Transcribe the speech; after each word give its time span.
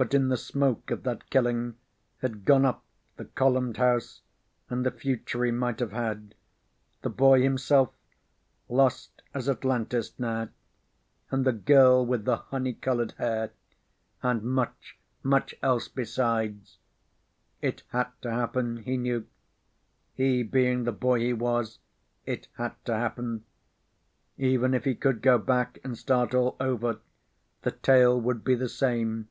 But 0.00 0.14
in 0.14 0.28
the 0.28 0.36
smoke 0.36 0.92
of 0.92 1.02
that 1.02 1.28
killing 1.28 1.74
had 2.18 2.44
gone 2.44 2.64
up 2.64 2.84
the 3.16 3.24
columned 3.24 3.78
house 3.78 4.22
and 4.70 4.86
the 4.86 4.92
future 4.92 5.42
he 5.44 5.50
might 5.50 5.80
have 5.80 5.90
had, 5.90 6.36
the 7.02 7.10
boy 7.10 7.42
himself 7.42 7.90
lost 8.68 9.22
as 9.34 9.48
Atlantis 9.48 10.16
now 10.16 10.50
and 11.32 11.44
the 11.44 11.52
girl 11.52 12.06
with 12.06 12.26
the 12.26 12.36
honey 12.36 12.74
colored 12.74 13.10
hair 13.18 13.50
and 14.22 14.44
much, 14.44 14.96
much 15.24 15.52
else 15.64 15.88
besides. 15.88 16.78
It 17.60 17.82
had 17.88 18.10
to 18.22 18.30
happen, 18.30 18.84
he 18.84 18.96
knew. 18.96 19.26
He 20.14 20.44
being 20.44 20.84
the 20.84 20.92
boy 20.92 21.18
he 21.18 21.32
was, 21.32 21.80
it 22.24 22.46
had 22.56 22.76
to 22.84 22.94
happen. 22.94 23.46
Even 24.36 24.74
if 24.74 24.84
he 24.84 24.94
could 24.94 25.20
go 25.22 25.38
back 25.38 25.80
and 25.82 25.98
start 25.98 26.34
all 26.36 26.54
over, 26.60 27.00
the 27.62 27.72
tale 27.72 28.20
would 28.20 28.44
be 28.44 28.54
the 28.54 28.68
same. 28.68 29.28